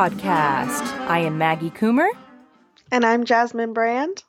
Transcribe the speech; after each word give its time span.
podcast. 0.00 0.98
I 1.08 1.18
am 1.18 1.36
Maggie 1.36 1.68
Coomer. 1.68 2.08
And 2.90 3.04
I'm 3.04 3.26
Jasmine 3.26 3.74
Brand. 3.74 4.24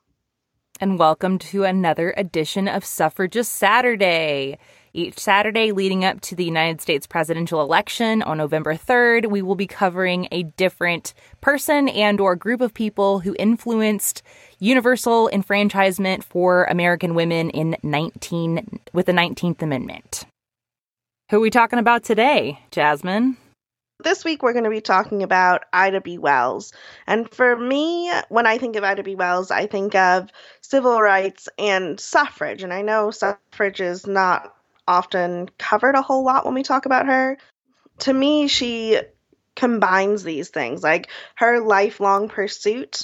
And 0.82 1.00
welcome 1.00 1.40
to 1.40 1.64
another 1.64 2.14
edition 2.18 2.68
of 2.68 2.84
Suffragist 2.84 3.54
Saturday. 3.54 4.58
Each 4.92 5.18
Saturday 5.18 5.72
leading 5.72 6.04
up 6.04 6.20
to 6.24 6.36
the 6.36 6.44
United 6.44 6.82
States 6.82 7.08
presidential 7.08 7.62
election 7.62 8.22
on 8.22 8.38
November 8.38 8.76
3rd, 8.76 9.28
we 9.28 9.42
will 9.42 9.56
be 9.56 9.66
covering 9.66 10.28
a 10.30 10.44
different 10.44 11.14
person 11.40 11.88
and 11.88 12.20
or 12.20 12.36
group 12.36 12.60
of 12.60 12.74
people 12.74 13.20
who 13.20 13.34
influenced 13.40 14.24
universal 14.60 15.30
enfranchisement 15.30 16.22
for 16.22 16.66
American 16.66 17.16
women 17.16 17.50
in 17.50 17.78
19 17.82 18.82
with 18.92 19.06
the 19.06 19.14
19th 19.14 19.62
Amendment. 19.62 20.26
Who 21.30 21.38
are 21.38 21.40
we 21.40 21.50
talking 21.50 21.80
about 21.80 22.04
today, 22.04 22.60
Jasmine? 22.72 23.38
This 24.04 24.26
week 24.26 24.42
we're 24.42 24.54
going 24.54 24.66
to 24.66 24.70
be 24.70 24.82
talking 24.82 25.24
about 25.24 25.64
Ida 25.72 26.02
B. 26.02 26.18
Wells. 26.18 26.74
And 27.06 27.30
for 27.30 27.56
me, 27.56 28.12
when 28.30 28.48
I 28.48 28.58
think 28.58 28.76
of 28.76 28.84
Ida 28.84 29.04
B. 29.04 29.16
Wells, 29.16 29.52
I 29.52 29.68
think 29.68 29.96
of 29.96 30.30
civil 30.62 31.00
rights 31.00 31.48
and 31.58 32.00
suffrage. 32.00 32.64
And 32.64 32.74
I 32.74 32.82
know 32.82 33.12
suffrage 33.12 33.82
is 33.82 34.08
not 34.08 34.54
often 34.88 35.50
covered 35.58 35.96
a 35.96 36.02
whole 36.02 36.24
lot 36.24 36.46
when 36.46 36.54
we 36.54 36.64
talk 36.64 36.86
about 36.86 37.06
her. 37.08 37.38
To 38.00 38.14
me, 38.14 38.48
she 38.48 39.00
combines 39.56 40.24
these 40.24 40.50
things. 40.50 40.82
Like 40.82 41.10
her 41.36 41.60
lifelong 41.60 42.30
pursuit 42.30 43.04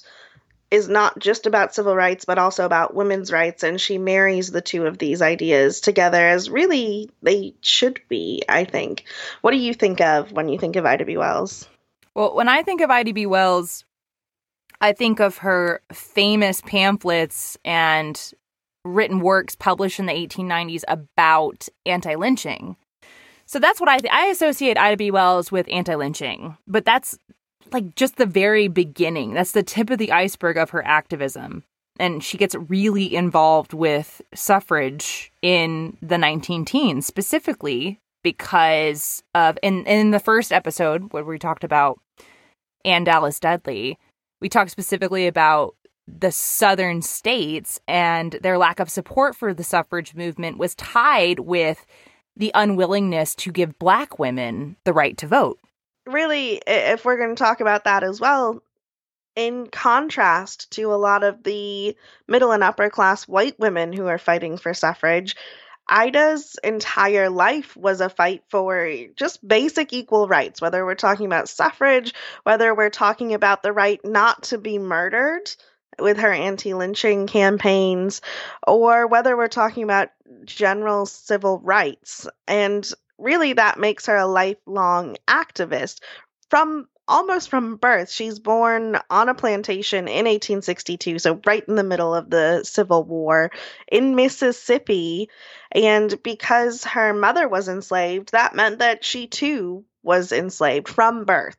is 0.70 0.90
not 0.90 1.18
just 1.18 1.46
about 1.46 1.74
civil 1.74 1.96
rights, 1.96 2.26
but 2.26 2.38
also 2.38 2.66
about 2.66 2.94
women's 2.94 3.32
rights. 3.32 3.64
And 3.64 3.80
she 3.80 3.98
marries 3.98 4.52
the 4.52 4.62
two 4.62 4.86
of 4.86 4.98
these 4.98 5.22
ideas 5.22 5.80
together 5.80 6.28
as 6.28 6.50
really 6.50 7.10
they 7.22 7.54
should 7.62 8.02
be, 8.10 8.44
I 8.50 8.66
think. 8.66 9.06
What 9.42 9.52
do 9.52 9.58
you 9.58 9.74
think 9.74 10.02
of 10.02 10.32
when 10.32 10.50
you 10.50 10.60
think 10.60 10.76
of 10.76 10.86
Ida 10.86 11.06
B. 11.06 11.18
Wells? 11.18 11.68
Well, 12.14 12.36
when 12.36 12.50
I 12.50 12.64
think 12.64 12.82
of 12.82 12.90
Ida 12.90 13.14
B. 13.14 13.26
Wells, 13.26 13.86
I 14.82 14.92
think 14.92 15.20
of 15.20 15.38
her 15.38 15.82
famous 15.94 16.62
pamphlets 16.62 17.58
and 17.64 18.20
written 18.84 19.20
works 19.20 19.56
published 19.56 20.00
in 20.00 20.06
the 20.06 20.14
1890s 20.14 20.84
about 20.88 21.68
anti 21.86 22.16
lynching. 22.16 22.76
So 23.46 23.60
that's 23.60 23.80
what 23.80 23.90
I 23.90 24.00
th- 24.00 24.14
I 24.14 24.26
associate 24.26 24.78
Ida 24.78 24.98
B. 24.98 25.12
Wells 25.12 25.52
with 25.52 25.68
anti 25.72 25.96
lynching, 25.96 26.58
but 26.68 26.84
that's 26.84 27.18
like 27.74 27.96
just 27.96 28.18
the 28.18 28.26
very 28.26 28.68
beginning. 28.68 29.34
That's 29.34 29.52
the 29.52 29.64
tip 29.64 29.90
of 29.90 29.98
the 29.98 30.12
iceberg 30.12 30.58
of 30.58 30.72
her 30.72 30.86
activism. 30.86 31.64
And 32.00 32.24
she 32.24 32.38
gets 32.38 32.56
really 32.56 33.16
involved 33.16 33.74
with 33.74 34.22
suffrage 34.34 35.32
in 35.42 35.98
the 36.02 36.18
19 36.18 36.66
teens, 36.66 37.08
specifically 37.08 38.00
because 38.24 39.24
of 39.34 39.58
in 39.64 39.86
in 39.86 40.12
the 40.12 40.20
first 40.20 40.52
episode 40.52 41.12
where 41.14 41.24
we 41.24 41.40
talked 41.40 41.64
about 41.64 42.00
Anne 42.86 43.04
Dallas 43.04 43.40
Dudley, 43.40 43.98
we 44.42 44.50
talked 44.50 44.72
specifically 44.72 45.28
about 45.28 45.76
the 46.08 46.32
southern 46.32 47.02
states 47.02 47.80
and 47.88 48.34
their 48.42 48.58
lack 48.58 48.80
of 48.80 48.90
support 48.90 49.36
for 49.36 49.54
the 49.54 49.64
suffrage 49.64 50.16
movement 50.16 50.58
was 50.58 50.76
tied 50.76 51.40
with 51.40 51.86
the 52.36 52.52
unwillingness 52.54 53.36
to 53.36 53.52
give 53.52 53.78
black 53.80 54.20
women 54.20 54.78
the 54.86 54.94
right 54.94 55.18
to 55.18 55.28
vote. 55.28 55.60
Really, 56.08 56.62
if 56.66 57.06
we're 57.06 57.18
going 57.18 57.36
to 57.36 57.44
talk 57.44 57.60
about 57.60 57.84
that 57.84 58.04
as 58.04 58.20
well, 58.20 58.64
in 59.36 59.68
contrast 59.68 60.72
to 60.72 60.94
a 60.94 60.96
lot 60.96 61.24
of 61.24 61.44
the 61.44 61.96
middle 62.28 62.52
and 62.52 62.64
upper 62.64 62.90
class 62.90 63.28
white 63.28 63.60
women 63.60 63.94
who 63.94 64.08
are 64.08 64.18
fighting 64.18 64.58
for 64.58 64.74
suffrage, 64.74 65.36
Ida's 65.88 66.58
entire 66.64 67.30
life 67.30 67.78
was 67.78 68.02
a 68.02 68.10
fight 68.10 68.44
for 68.50 68.92
just 69.16 69.46
basic 69.48 69.94
equal 69.94 70.28
rights, 70.28 70.62
whether 70.62 70.86
we're 70.86 70.96
talking 70.96 71.26
about 71.26 71.50
suffrage, 71.50 72.14
whether 72.44 72.74
we're 72.74 72.90
talking 72.90 73.34
about 73.34 73.62
the 73.62 73.72
right 73.72 74.00
not 74.04 74.44
to 74.44 74.58
be 74.58 74.80
murdered 74.80 75.50
with 76.00 76.18
her 76.18 76.32
anti 76.32 76.74
lynching 76.74 77.28
campaigns, 77.28 78.22
or 78.66 79.08
whether 79.08 79.36
we're 79.36 79.48
talking 79.48 79.84
about 79.84 80.10
general 80.46 81.06
civil 81.06 81.60
rights. 81.60 82.28
And 82.48 82.90
really, 83.18 83.54
that 83.54 83.80
makes 83.80 84.06
her 84.08 84.16
a 84.16 84.28
lifelong 84.28 85.18
activist 85.28 86.02
from 86.50 86.88
almost 87.08 87.50
from 87.50 87.78
birth. 87.78 88.10
She's 88.10 88.40
born 88.40 88.98
on 89.10 89.30
a 89.30 89.34
plantation 89.34 90.08
in 90.08 90.26
1862, 90.26 91.20
so 91.20 91.40
right 91.46 91.64
in 91.68 91.76
the 91.76 91.84
middle 91.84 92.14
of 92.14 92.30
the 92.30 92.64
Civil 92.64 93.04
War 93.04 93.52
in 93.90 94.16
Mississippi. 94.16 95.30
And 95.72 96.22
because 96.22 96.84
her 96.84 97.14
mother 97.14 97.48
was 97.48 97.68
enslaved, 97.68 98.32
that 98.32 98.56
meant 98.56 98.80
that 98.80 99.06
she 99.06 99.28
too 99.28 99.86
was 100.04 100.32
enslaved 100.32 100.88
from 100.88 101.26
birth. 101.26 101.58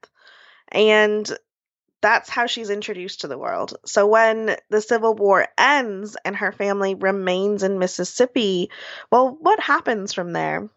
And 0.70 1.30
that's 2.00 2.28
how 2.28 2.46
she's 2.46 2.70
introduced 2.70 3.22
to 3.22 3.28
the 3.28 3.38
world. 3.38 3.76
So 3.84 4.06
when 4.06 4.56
the 4.70 4.80
Civil 4.80 5.14
War 5.14 5.48
ends 5.56 6.16
and 6.24 6.36
her 6.36 6.52
family 6.52 6.94
remains 6.94 7.62
in 7.62 7.78
Mississippi, 7.78 8.70
well, 9.10 9.36
what 9.40 9.58
happens 9.60 10.12
from 10.12 10.32
there? 10.32 10.68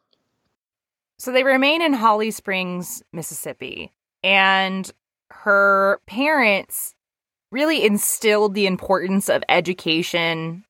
So 1.21 1.31
they 1.31 1.43
remain 1.43 1.83
in 1.83 1.93
Holly 1.93 2.31
Springs, 2.31 3.03
Mississippi, 3.13 3.91
and 4.23 4.91
her 5.29 5.99
parents 6.07 6.95
really 7.51 7.85
instilled 7.85 8.55
the 8.55 8.65
importance 8.65 9.29
of 9.29 9.43
education 9.47 10.65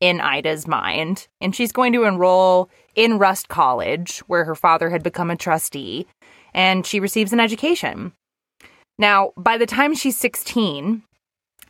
in 0.00 0.22
Ida's 0.22 0.66
mind. 0.66 1.28
And 1.42 1.54
she's 1.54 1.70
going 1.70 1.92
to 1.92 2.04
enroll 2.04 2.70
in 2.94 3.18
Rust 3.18 3.48
College, 3.48 4.20
where 4.20 4.46
her 4.46 4.54
father 4.54 4.88
had 4.88 5.02
become 5.02 5.30
a 5.30 5.36
trustee, 5.36 6.06
and 6.54 6.86
she 6.86 6.98
receives 6.98 7.34
an 7.34 7.40
education. 7.40 8.14
Now, 8.98 9.32
by 9.36 9.58
the 9.58 9.66
time 9.66 9.94
she's 9.94 10.16
16, 10.16 11.02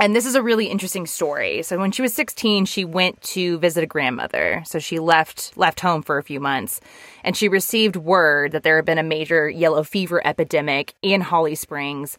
and 0.01 0.15
this 0.15 0.27
is 0.27 0.35
a 0.35 0.43
really 0.43 0.67
interesting 0.67 1.07
story. 1.07 1.63
So 1.63 1.79
when 1.79 1.93
she 1.93 2.03
was 2.03 2.13
16, 2.15 2.65
she 2.67 2.85
went 2.85 3.21
to 3.23 3.59
visit 3.59 3.85
a 3.85 3.87
grandmother. 3.87 4.63
So 4.67 4.79
she 4.79 4.99
left 4.99 5.57
left 5.57 5.81
home 5.81 6.03
for 6.03 6.19
a 6.19 6.23
few 6.23 6.41
months 6.41 6.81
and 7.23 7.37
she 7.37 7.49
received 7.49 7.97
word 7.97 8.53
that 8.53 8.63
there 8.63 8.77
had 8.77 8.85
been 8.85 8.99
a 8.99 9.03
major 9.03 9.49
yellow 9.49 9.83
fever 9.85 10.21
epidemic 10.27 10.95
in 11.03 11.21
Holly 11.21 11.55
Springs 11.55 12.19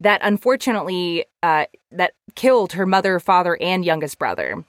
that 0.00 0.20
unfortunately 0.22 1.24
uh, 1.42 1.64
that 1.90 2.12
killed 2.34 2.72
her 2.72 2.86
mother, 2.86 3.18
father, 3.18 3.58
and 3.60 3.84
youngest 3.84 4.18
brother. 4.18 4.64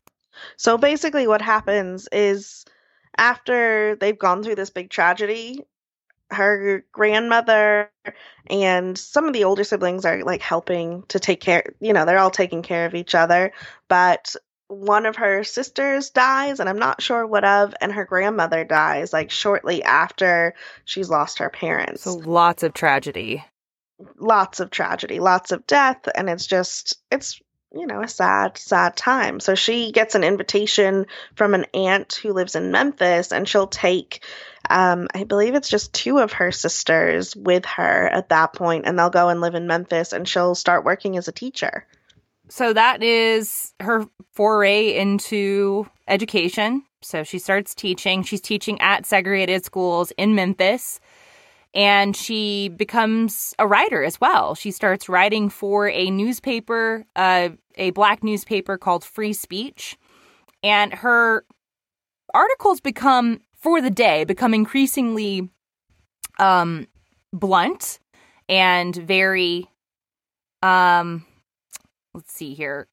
So 0.58 0.78
basically 0.78 1.28
what 1.28 1.42
happens 1.42 2.08
is 2.12 2.66
after 3.18 3.96
they've 3.96 4.18
gone 4.18 4.44
through 4.44 4.56
this 4.56 4.70
big 4.70 4.90
tragedy, 4.90 5.60
her 6.32 6.86
grandmother 6.92 7.92
and 8.48 8.98
some 8.98 9.26
of 9.26 9.34
the 9.34 9.44
older 9.44 9.64
siblings 9.64 10.06
are 10.06 10.24
like 10.24 10.42
helping 10.42 11.04
to 11.08 11.20
take 11.20 11.40
care 11.42 11.64
you 11.80 11.94
know 11.94 12.06
they're 12.06 12.20
all 12.20 12.32
taking 12.32 12.62
care 12.62 12.86
of 12.86 12.96
each 12.96 13.16
other 13.16 13.52
but 13.88 14.36
one 14.68 15.08
of 15.08 15.16
her 15.16 15.44
sisters 15.44 16.12
dies 16.12 16.60
and 16.60 16.70
i'm 16.70 16.78
not 16.78 17.02
sure 17.02 17.26
what 17.26 17.44
of 17.44 17.74
and 17.82 17.92
her 17.92 18.06
grandmother 18.06 18.64
dies 18.64 19.12
like 19.12 19.32
shortly 19.32 19.82
after 19.84 20.54
she's 20.86 21.10
lost 21.10 21.40
her 21.40 21.50
parents. 21.50 22.04
So 22.04 22.14
lots 22.14 22.62
of 22.62 22.74
tragedy. 22.74 23.44
Lots 24.18 24.60
of 24.60 24.70
tragedy 24.70 25.20
lots 25.20 25.52
of 25.52 25.66
death 25.68 26.08
and 26.16 26.30
it's 26.30 26.46
just 26.46 26.96
it's 27.12 27.42
you 27.74 27.86
know, 27.86 28.02
a 28.02 28.08
sad, 28.08 28.58
sad 28.58 28.96
time. 28.96 29.40
So 29.40 29.56
she 29.56 29.92
gets 29.92 30.16
an 30.16 30.24
invitation 30.24 31.06
from 31.36 31.54
an 31.54 31.66
aunt 31.74 32.14
who 32.16 32.34
lives 32.34 32.56
in 32.56 32.72
Memphis, 32.72 33.32
and 33.32 33.48
she'll 33.48 33.68
take, 33.68 34.24
um, 34.70 35.08
I 35.14 35.24
believe 35.24 35.56
it's 35.56 35.70
just 35.70 35.94
two 35.94 36.18
of 36.20 36.34
her 36.34 36.52
sisters 36.52 37.36
with 37.36 37.66
her 37.66 38.08
at 38.08 38.30
that 38.30 38.54
point, 38.54 38.86
and 38.86 38.98
they'll 38.98 39.10
go 39.10 39.30
and 39.30 39.42
live 39.42 39.56
in 39.56 39.68
Memphis, 39.68 40.14
and 40.14 40.28
she'll 40.28 40.56
start 40.56 40.84
working 40.84 41.18
as 41.18 41.28
a 41.28 41.34
teacher. 41.34 41.86
So 42.50 42.74
that 42.74 43.04
is 43.04 43.74
her 43.80 44.08
foray 44.34 44.98
into 44.98 45.88
education. 46.08 46.84
So 47.02 47.24
she 47.24 47.38
starts 47.38 47.76
teaching. 47.76 48.24
She's 48.24 48.42
teaching 48.42 48.82
at 48.82 49.06
segregated 49.06 49.64
schools 49.64 50.12
in 50.18 50.34
Memphis 50.34 51.00
and 51.74 52.16
she 52.16 52.70
becomes 52.70 53.54
a 53.60 53.68
writer 53.68 54.04
as 54.04 54.20
well. 54.20 54.56
She 54.56 54.72
starts 54.72 55.08
writing 55.08 55.50
for 55.50 55.88
a 55.88 56.10
newspaper, 56.10 57.06
uh, 57.16 57.50
a 57.76 57.92
black 57.92 58.24
newspaper 58.24 58.78
called 58.78 59.04
Free 59.04 59.34
Speech, 59.34 59.98
and 60.64 60.94
her 60.94 61.46
articles 62.34 62.82
become, 62.82 63.40
for 63.56 63.82
the 63.82 63.92
day, 63.92 64.24
become 64.24 64.54
increasingly 64.54 65.50
um, 66.40 66.88
blunt 67.32 68.00
and 68.48 68.96
very, 68.96 69.70
um, 70.62 71.26
let's 72.14 72.34
see 72.34 72.54
here, 72.54 72.88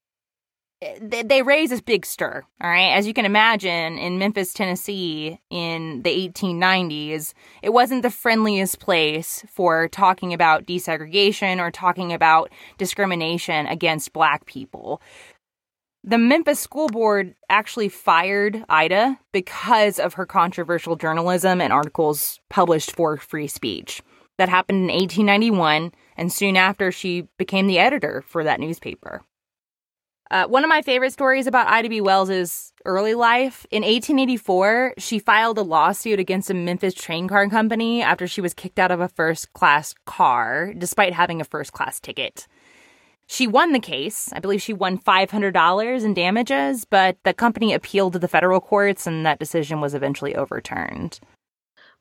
they 1.00 1.43
raise 1.43 1.71
this 1.71 1.81
big 1.81 2.06
stir. 2.06 2.43
All 2.61 2.71
right. 2.71 2.93
As 2.93 3.06
you 3.06 3.15
can 3.15 3.25
imagine, 3.25 3.99
in 3.99 4.19
Memphis, 4.19 4.53
Tennessee 4.53 5.41
in 5.50 6.03
the 6.03 6.29
1890s, 6.29 7.33
it 7.62 7.73
wasn't 7.73 8.03
the 8.03 8.11
friendliest 8.11 8.79
place 8.79 9.44
for 9.49 9.88
talking 9.88 10.33
about 10.33 10.67
desegregation 10.67 11.59
or 11.59 11.71
talking 11.71 12.12
about 12.12 12.50
discrimination 12.79 13.67
against 13.67 14.12
black 14.12 14.47
people. 14.47 15.00
The 16.05 16.19
Memphis 16.19 16.61
School 16.61 16.88
Board 16.88 17.35
actually 17.50 17.88
fired 17.88 18.65
Ida 18.69 19.19
because 19.33 19.99
of 19.99 20.15
her 20.15 20.27
controversial 20.27 20.94
journalism 20.94 21.61
and 21.61 21.73
articles 21.73 22.38
published 22.49 22.93
for 22.93 23.17
free 23.17 23.49
speech. 23.49 24.03
That 24.38 24.49
happened 24.49 24.91
in 24.91 24.97
1891, 24.97 25.93
And 26.17 26.33
soon 26.33 26.56
after, 26.56 26.93
she 26.93 27.29
became 27.38 27.67
the 27.67 27.79
editor 27.79 28.23
for 28.27 28.44
that 28.44 28.61
newspaper. 28.61 29.23
Uh, 30.31 30.46
one 30.46 30.64
of 30.64 30.69
my 30.69 30.82
favorite 30.82 31.12
stories 31.12 31.46
about 31.46 31.69
Ida 31.69 31.88
B. 31.88 32.00
Wells' 32.00 32.73
early 32.84 33.14
life. 33.14 33.64
In 33.70 33.82
1884, 33.82 34.94
she 34.99 35.19
filed 35.19 35.58
a 35.58 35.62
lawsuit 35.62 36.19
against 36.19 36.50
a 36.50 36.55
Memphis 36.55 36.94
train 36.94 37.28
car 37.28 37.49
company 37.49 38.02
after 38.02 38.26
she 38.26 38.40
was 38.40 38.55
kicked 38.55 38.78
out 38.78 38.90
of 38.90 39.00
a 39.00 39.08
first 39.08 39.52
class 39.52 39.94
car, 40.05 40.73
despite 40.76 41.12
having 41.12 41.40
a 41.40 41.44
first 41.44 41.73
class 41.73 42.00
ticket. 42.00 42.49
She 43.28 43.46
won 43.46 43.73
the 43.73 43.81
case. 43.81 44.32
I 44.32 44.40
believe 44.40 44.62
she 44.62 44.73
won 44.73 44.99
$500 44.99 46.05
in 46.05 46.14
damages, 46.14 46.84
but 46.84 47.17
the 47.25 47.34
company 47.34 47.73
appealed 47.73 48.12
to 48.12 48.19
the 48.19 48.28
federal 48.28 48.61
courts 48.61 49.06
and 49.06 49.26
that 49.26 49.40
decision 49.40 49.81
was 49.81 49.94
eventually 49.94 50.37
overturned. 50.37 51.19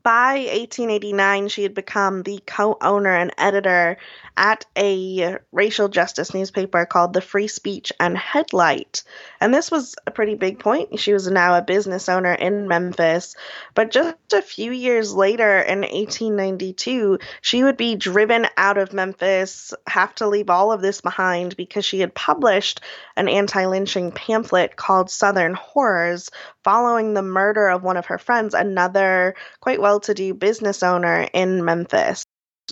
By 0.05 0.33
1889, 0.33 1.47
she 1.47 1.63
had 1.63 1.73
become 1.73 2.21
the 2.21 2.39
co 2.45 2.77
owner 2.79 3.09
and 3.09 3.33
editor 3.39 3.97
at 4.37 4.63
a 4.77 5.37
racial 5.51 5.87
justice 5.87 6.31
newspaper 6.31 6.85
called 6.85 7.13
the 7.13 7.21
Free 7.21 7.47
Speech 7.47 7.91
and 7.99 8.15
Headlight. 8.15 9.03
And 9.41 9.51
this 9.51 9.71
was 9.71 9.95
a 10.05 10.11
pretty 10.11 10.35
big 10.35 10.59
point. 10.59 10.99
She 10.99 11.13
was 11.13 11.27
now 11.27 11.55
a 11.55 11.63
business 11.63 12.07
owner 12.07 12.33
in 12.33 12.67
Memphis. 12.67 13.35
But 13.73 13.89
just 13.89 14.15
a 14.31 14.43
few 14.43 14.71
years 14.71 15.11
later, 15.11 15.59
in 15.59 15.79
1892, 15.79 17.17
she 17.41 17.63
would 17.63 17.77
be 17.77 17.95
driven 17.95 18.45
out 18.57 18.77
of 18.77 18.93
Memphis, 18.93 19.73
have 19.87 20.13
to 20.15 20.27
leave 20.27 20.51
all 20.51 20.71
of 20.71 20.81
this 20.81 21.01
behind 21.01 21.57
because 21.57 21.83
she 21.83 21.99
had 21.99 22.13
published 22.13 22.81
an 23.15 23.27
anti 23.27 23.65
lynching 23.65 24.11
pamphlet 24.11 24.75
called 24.75 25.09
Southern 25.09 25.55
Horrors 25.55 26.29
following 26.63 27.13
the 27.13 27.21
murder 27.21 27.67
of 27.69 27.83
one 27.83 27.95
of 27.95 28.07
her 28.07 28.17
friends, 28.17 28.53
another 28.53 29.35
quite 29.61 29.79
well 29.79 29.94
to 30.01 30.13
do 30.13 30.33
business 30.33 30.83
owner 30.83 31.27
in 31.33 31.63
Memphis 31.63 32.25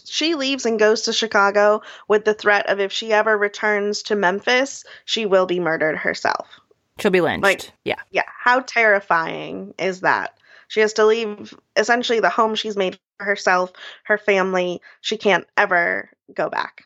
she 0.05 0.35
leaves 0.35 0.65
and 0.65 0.79
goes 0.79 1.03
to 1.03 1.13
Chicago 1.13 1.81
with 2.07 2.25
the 2.25 2.33
threat 2.33 2.69
of 2.69 2.79
if 2.79 2.91
she 2.91 3.13
ever 3.13 3.37
returns 3.37 4.03
to 4.03 4.15
Memphis, 4.15 4.83
she 5.05 5.25
will 5.25 5.45
be 5.45 5.59
murdered 5.59 5.97
herself. 5.97 6.47
She'll 6.99 7.11
be 7.11 7.21
lynched. 7.21 7.43
Like, 7.43 7.71
yeah. 7.83 7.99
Yeah. 8.11 8.23
How 8.27 8.61
terrifying 8.61 9.73
is 9.79 10.01
that? 10.01 10.37
She 10.67 10.79
has 10.79 10.93
to 10.93 11.05
leave 11.05 11.53
essentially 11.75 12.19
the 12.19 12.29
home 12.29 12.55
she's 12.55 12.77
made 12.77 12.99
for 13.17 13.25
herself, 13.25 13.71
her 14.03 14.17
family. 14.17 14.81
She 15.01 15.17
can't 15.17 15.47
ever 15.57 16.09
go 16.33 16.49
back. 16.49 16.85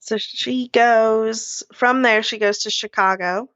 So 0.00 0.18
she 0.18 0.68
goes 0.68 1.64
from 1.74 2.02
there, 2.02 2.22
she 2.22 2.38
goes 2.38 2.58
to 2.60 2.70
Chicago. 2.70 3.48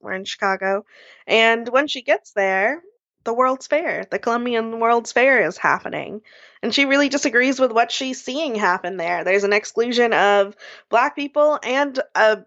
We're 0.00 0.14
in 0.14 0.24
Chicago. 0.24 0.86
And 1.26 1.68
when 1.68 1.88
she 1.88 2.02
gets 2.02 2.32
there, 2.32 2.82
the 3.28 3.34
World's 3.34 3.66
Fair, 3.66 4.06
the 4.10 4.18
Columbian 4.18 4.80
World's 4.80 5.12
Fair 5.12 5.46
is 5.46 5.58
happening. 5.58 6.22
And 6.62 6.74
she 6.74 6.86
really 6.86 7.10
disagrees 7.10 7.60
with 7.60 7.70
what 7.72 7.92
she's 7.92 8.24
seeing 8.24 8.54
happen 8.54 8.96
there. 8.96 9.22
There's 9.22 9.44
an 9.44 9.52
exclusion 9.52 10.14
of 10.14 10.56
black 10.88 11.14
people 11.14 11.58
and 11.62 12.00
a 12.14 12.38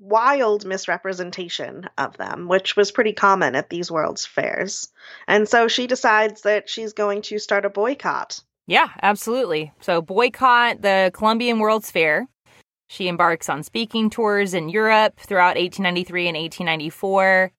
wild 0.00 0.64
misrepresentation 0.64 1.90
of 1.98 2.16
them, 2.16 2.48
which 2.48 2.74
was 2.74 2.90
pretty 2.90 3.12
common 3.12 3.54
at 3.54 3.68
these 3.68 3.90
World's 3.90 4.24
Fairs. 4.24 4.90
And 5.28 5.46
so 5.46 5.68
she 5.68 5.86
decides 5.86 6.40
that 6.40 6.70
she's 6.70 6.94
going 6.94 7.20
to 7.22 7.38
start 7.38 7.66
a 7.66 7.68
boycott. 7.68 8.40
Yeah, 8.66 8.88
absolutely. 9.02 9.74
So, 9.82 10.00
boycott 10.00 10.80
the 10.80 11.10
Columbian 11.12 11.58
World's 11.58 11.90
Fair. 11.90 12.28
She 12.86 13.08
embarks 13.08 13.50
on 13.50 13.62
speaking 13.62 14.08
tours 14.08 14.54
in 14.54 14.70
Europe 14.70 15.20
throughout 15.20 15.58
1893 15.58 16.28
and 16.28 16.36
1894. 16.38 17.52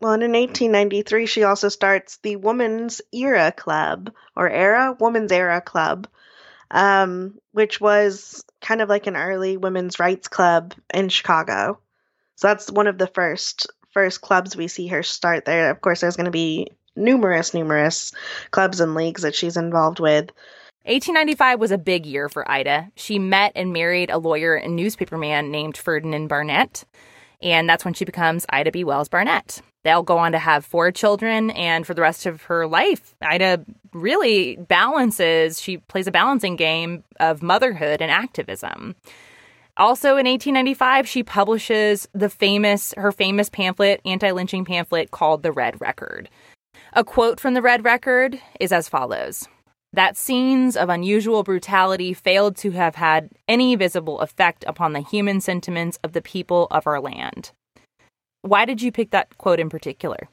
Well, 0.00 0.12
in 0.12 0.20
1893, 0.20 1.26
she 1.26 1.44
also 1.44 1.68
starts 1.68 2.18
the 2.18 2.36
Woman's 2.36 3.00
Era 3.12 3.50
Club, 3.50 4.12
or 4.36 4.48
Era, 4.48 4.94
Woman's 4.98 5.32
Era 5.32 5.62
Club, 5.62 6.06
um, 6.70 7.38
which 7.52 7.80
was 7.80 8.44
kind 8.60 8.82
of 8.82 8.88
like 8.90 9.06
an 9.06 9.16
early 9.16 9.56
women's 9.56 9.98
rights 9.98 10.28
club 10.28 10.74
in 10.92 11.08
Chicago. 11.08 11.78
So 12.34 12.48
that's 12.48 12.70
one 12.70 12.86
of 12.86 12.98
the 12.98 13.06
first 13.06 13.68
first 13.92 14.20
clubs 14.20 14.54
we 14.54 14.68
see 14.68 14.88
her 14.88 15.02
start 15.02 15.46
there. 15.46 15.70
Of 15.70 15.80
course, 15.80 16.02
there's 16.02 16.16
going 16.16 16.26
to 16.26 16.30
be 16.30 16.68
numerous, 16.94 17.54
numerous 17.54 18.12
clubs 18.50 18.80
and 18.80 18.94
leagues 18.94 19.22
that 19.22 19.34
she's 19.34 19.56
involved 19.56 20.00
with. 20.00 20.30
1895 20.84 21.58
was 21.58 21.70
a 21.70 21.78
big 21.78 22.04
year 22.04 22.28
for 22.28 22.48
Ida. 22.48 22.90
She 22.94 23.18
met 23.18 23.52
and 23.56 23.72
married 23.72 24.10
a 24.10 24.18
lawyer 24.18 24.54
and 24.54 24.76
newspaperman 24.76 25.50
named 25.50 25.76
Ferdinand 25.76 26.28
Barnett, 26.28 26.84
and 27.46 27.68
that's 27.68 27.84
when 27.84 27.94
she 27.94 28.04
becomes 28.04 28.44
Ida 28.48 28.72
B. 28.72 28.82
Wells 28.82 29.08
Barnett. 29.08 29.62
They'll 29.84 30.02
go 30.02 30.18
on 30.18 30.32
to 30.32 30.38
have 30.38 30.66
four 30.66 30.90
children, 30.90 31.50
and 31.50 31.86
for 31.86 31.94
the 31.94 32.02
rest 32.02 32.26
of 32.26 32.42
her 32.42 32.66
life, 32.66 33.14
Ida 33.22 33.64
really 33.92 34.56
balances, 34.56 35.62
she 35.62 35.76
plays 35.76 36.08
a 36.08 36.10
balancing 36.10 36.56
game 36.56 37.04
of 37.20 37.44
motherhood 37.44 38.02
and 38.02 38.10
activism. 38.10 38.96
Also 39.76 40.16
in 40.16 40.26
1895, 40.26 41.06
she 41.06 41.22
publishes 41.22 42.08
the 42.12 42.28
famous 42.28 42.92
her 42.96 43.12
famous 43.12 43.48
pamphlet, 43.48 44.00
anti-lynching 44.04 44.64
pamphlet 44.64 45.12
called 45.12 45.44
The 45.44 45.52
Red 45.52 45.80
Record. 45.80 46.28
A 46.94 47.04
quote 47.04 47.38
from 47.38 47.54
The 47.54 47.62
Red 47.62 47.84
Record 47.84 48.40
is 48.58 48.72
as 48.72 48.88
follows: 48.88 49.46
that 49.92 50.16
scenes 50.16 50.76
of 50.76 50.88
unusual 50.88 51.42
brutality 51.42 52.12
failed 52.12 52.56
to 52.58 52.72
have 52.72 52.96
had 52.96 53.30
any 53.48 53.74
visible 53.76 54.20
effect 54.20 54.64
upon 54.66 54.92
the 54.92 55.00
human 55.00 55.40
sentiments 55.40 55.98
of 56.04 56.12
the 56.12 56.22
people 56.22 56.66
of 56.70 56.86
our 56.86 57.00
land. 57.00 57.52
Why 58.42 58.64
did 58.64 58.82
you 58.82 58.92
pick 58.92 59.10
that 59.10 59.36
quote 59.38 59.58
in 59.58 59.70
particular? 59.70 60.28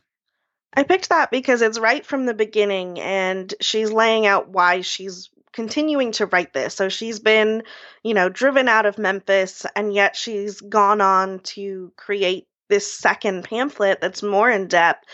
I 0.76 0.84
picked 0.84 1.10
that 1.10 1.32
because 1.32 1.62
it's 1.62 1.80
right 1.80 2.06
from 2.06 2.26
the 2.26 2.34
beginning, 2.34 3.00
and 3.00 3.54
she's 3.62 3.92
laying 3.92 4.26
out 4.26 4.50
why 4.50 4.82
she's 4.82 5.30
continuing 5.54 6.12
to 6.14 6.26
write 6.26 6.52
this. 6.52 6.74
So 6.74 6.90
she's 6.90 7.20
been, 7.20 7.64
you 8.04 8.14
know, 8.14 8.28
driven 8.28 8.68
out 8.68 8.86
of 8.86 8.98
Memphis, 8.98 9.66
and 9.76 9.94
yet 9.94 10.16
she's 10.16 10.60
gone 10.62 11.00
on 11.00 11.40
to 11.40 11.94
create 11.96 12.48
this 12.70 12.92
second 12.92 13.44
pamphlet 13.44 14.02
that's 14.02 14.24
more 14.24 14.50
in 14.50 14.68
depth. 14.68 15.08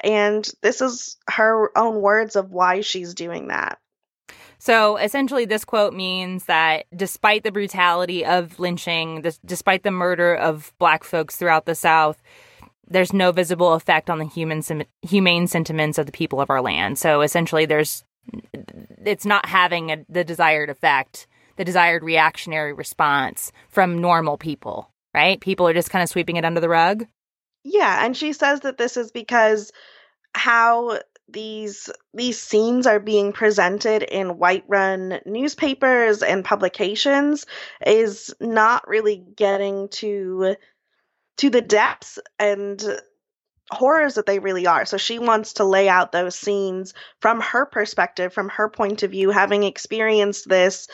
And 0.00 0.46
this 0.62 0.82
is 0.82 1.16
her 1.30 1.76
own 1.76 2.02
words 2.02 2.36
of 2.36 2.52
why 2.52 2.82
she's 2.82 3.14
doing 3.14 3.48
that. 3.48 3.78
So 4.66 4.96
essentially, 4.96 5.44
this 5.44 5.64
quote 5.64 5.94
means 5.94 6.46
that 6.46 6.86
despite 6.92 7.44
the 7.44 7.52
brutality 7.52 8.24
of 8.24 8.58
lynching, 8.58 9.22
this, 9.22 9.38
despite 9.44 9.84
the 9.84 9.92
murder 9.92 10.34
of 10.34 10.72
black 10.80 11.04
folks 11.04 11.36
throughout 11.36 11.66
the 11.66 11.76
South, 11.76 12.20
there's 12.88 13.12
no 13.12 13.30
visible 13.30 13.74
effect 13.74 14.10
on 14.10 14.18
the 14.18 14.24
human 14.24 14.64
humane 15.02 15.46
sentiments 15.46 15.98
of 15.98 16.06
the 16.06 16.10
people 16.10 16.40
of 16.40 16.50
our 16.50 16.60
land. 16.60 16.98
So 16.98 17.20
essentially, 17.20 17.64
there's 17.64 18.04
it's 19.04 19.24
not 19.24 19.46
having 19.46 19.92
a, 19.92 20.04
the 20.08 20.24
desired 20.24 20.68
effect, 20.68 21.28
the 21.54 21.64
desired 21.64 22.02
reactionary 22.02 22.72
response 22.72 23.52
from 23.68 24.00
normal 24.00 24.36
people. 24.36 24.90
Right? 25.14 25.40
People 25.40 25.68
are 25.68 25.74
just 25.74 25.90
kind 25.90 26.02
of 26.02 26.08
sweeping 26.08 26.34
it 26.34 26.44
under 26.44 26.60
the 26.60 26.68
rug. 26.68 27.06
Yeah, 27.62 28.04
and 28.04 28.16
she 28.16 28.32
says 28.32 28.62
that 28.62 28.78
this 28.78 28.96
is 28.96 29.12
because 29.12 29.70
how 30.36 31.00
these 31.28 31.90
these 32.14 32.40
scenes 32.40 32.86
are 32.86 33.00
being 33.00 33.32
presented 33.32 34.02
in 34.02 34.38
white 34.38 34.64
run 34.68 35.20
newspapers 35.26 36.22
and 36.22 36.44
publications 36.44 37.46
is 37.84 38.32
not 38.40 38.86
really 38.86 39.24
getting 39.34 39.88
to 39.88 40.54
to 41.38 41.50
the 41.50 41.60
depths 41.60 42.18
and 42.38 42.82
horrors 43.72 44.14
that 44.14 44.26
they 44.26 44.38
really 44.38 44.66
are. 44.66 44.84
So 44.84 44.96
she 44.96 45.18
wants 45.18 45.54
to 45.54 45.64
lay 45.64 45.88
out 45.88 46.12
those 46.12 46.38
scenes 46.38 46.94
from 47.20 47.40
her 47.40 47.66
perspective, 47.66 48.32
from 48.32 48.48
her 48.50 48.68
point 48.68 49.02
of 49.02 49.10
view, 49.10 49.30
having 49.30 49.64
experienced 49.64 50.48
this 50.48 50.86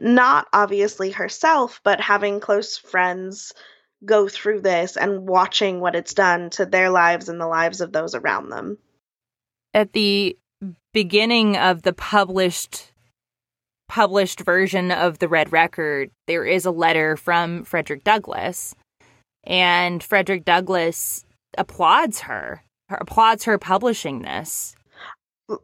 not 0.00 0.48
obviously 0.54 1.10
herself, 1.10 1.80
but 1.84 2.00
having 2.00 2.40
close 2.40 2.78
friends 2.78 3.52
go 4.04 4.28
through 4.28 4.60
this 4.60 4.96
and 4.96 5.28
watching 5.28 5.80
what 5.80 5.94
it's 5.94 6.14
done 6.14 6.50
to 6.50 6.66
their 6.66 6.90
lives 6.90 7.28
and 7.28 7.40
the 7.40 7.46
lives 7.46 7.80
of 7.80 7.92
those 7.92 8.14
around 8.14 8.48
them 8.48 8.78
at 9.74 9.92
the 9.92 10.36
beginning 10.92 11.56
of 11.56 11.82
the 11.82 11.92
published 11.92 12.92
published 13.88 14.40
version 14.40 14.92
of 14.92 15.18
the 15.18 15.28
Red 15.28 15.50
Record, 15.52 16.10
there 16.28 16.44
is 16.44 16.64
a 16.64 16.70
letter 16.70 17.16
from 17.16 17.64
Frederick 17.64 18.04
Douglass, 18.04 18.74
and 19.42 20.00
Frederick 20.00 20.44
Douglass 20.44 21.24
applauds 21.58 22.20
her, 22.20 22.62
applauds 22.88 23.44
her 23.44 23.58
publishing 23.58 24.22
this. 24.22 24.76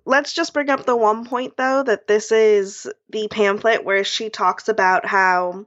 Let's 0.04 0.32
just 0.32 0.52
bring 0.52 0.70
up 0.70 0.84
the 0.84 0.96
one 0.96 1.24
point 1.24 1.56
though 1.56 1.84
that 1.84 2.08
this 2.08 2.32
is 2.32 2.88
the 3.10 3.28
pamphlet 3.28 3.84
where 3.84 4.02
she 4.02 4.28
talks 4.28 4.68
about 4.68 5.06
how 5.06 5.66